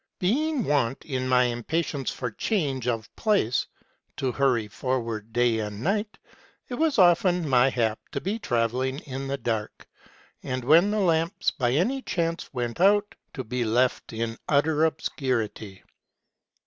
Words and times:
Being 0.17 0.63
wont, 0.63 1.05
in 1.05 1.29
my 1.29 1.43
impatience 1.43 2.09
for 2.09 2.31
change 2.31 2.87
of 2.87 3.15
place, 3.15 3.67
to 4.17 4.31
hurry 4.31 4.67
forward 4.67 5.31
day 5.31 5.59
and 5.59 5.83
night, 5.83 6.17
it 6.69 6.73
was 6.73 6.97
often 6.97 7.47
my 7.47 7.69
hap 7.69 7.99
to 8.13 8.19
be 8.19 8.39
travelling 8.39 8.97
in 9.01 9.27
the 9.27 9.37
dark, 9.37 9.85
and, 10.41 10.63
when 10.65 10.89
the 10.89 11.01
lamps 11.01 11.51
by 11.51 11.73
any 11.73 12.01
chance 12.01 12.49
went 12.51 12.79
out, 12.81 13.13
to 13.35 13.43
be 13.43 13.63
left 13.63 14.11
in 14.11 14.39
utter 14.49 14.85
obscurity. 14.85 15.83